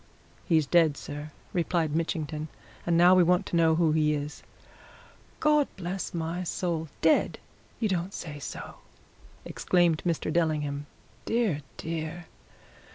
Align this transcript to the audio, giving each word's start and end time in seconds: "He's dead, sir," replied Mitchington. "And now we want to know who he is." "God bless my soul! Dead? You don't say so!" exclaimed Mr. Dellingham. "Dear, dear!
"He's 0.47 0.65
dead, 0.65 0.97
sir," 0.97 1.29
replied 1.53 1.95
Mitchington. 1.95 2.47
"And 2.87 2.97
now 2.97 3.13
we 3.13 3.21
want 3.21 3.45
to 3.45 3.55
know 3.55 3.75
who 3.75 3.91
he 3.91 4.15
is." 4.15 4.41
"God 5.39 5.67
bless 5.77 6.11
my 6.11 6.41
soul! 6.43 6.87
Dead? 7.03 7.37
You 7.79 7.87
don't 7.87 8.11
say 8.11 8.39
so!" 8.39 8.77
exclaimed 9.45 10.01
Mr. 10.03 10.33
Dellingham. 10.33 10.87
"Dear, 11.25 11.61
dear! 11.77 12.25